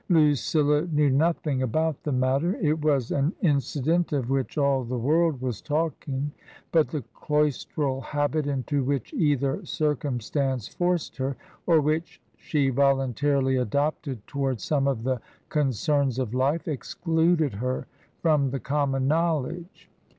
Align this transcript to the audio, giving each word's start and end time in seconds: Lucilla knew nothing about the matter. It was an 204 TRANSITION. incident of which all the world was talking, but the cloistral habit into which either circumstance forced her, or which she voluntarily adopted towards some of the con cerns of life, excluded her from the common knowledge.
Lucilla 0.09 0.81
knew 0.87 1.11
nothing 1.11 1.61
about 1.61 2.01
the 2.01 2.11
matter. 2.11 2.55
It 2.55 2.81
was 2.83 3.11
an 3.11 3.33
204 3.43 3.49
TRANSITION. 3.51 3.53
incident 3.83 4.13
of 4.13 4.29
which 4.31 4.57
all 4.57 4.83
the 4.83 4.97
world 4.97 5.39
was 5.41 5.61
talking, 5.61 6.31
but 6.71 6.87
the 6.89 7.03
cloistral 7.13 8.01
habit 8.01 8.47
into 8.47 8.83
which 8.83 9.13
either 9.13 9.63
circumstance 9.63 10.67
forced 10.67 11.17
her, 11.17 11.37
or 11.67 11.81
which 11.81 12.19
she 12.35 12.69
voluntarily 12.69 13.57
adopted 13.57 14.25
towards 14.25 14.63
some 14.63 14.87
of 14.87 15.03
the 15.03 15.21
con 15.49 15.69
cerns 15.69 16.17
of 16.17 16.33
life, 16.33 16.67
excluded 16.67 17.53
her 17.53 17.85
from 18.23 18.49
the 18.49 18.59
common 18.59 19.07
knowledge. 19.07 19.87